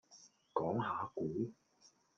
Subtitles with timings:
[0.55, 1.53] 講下股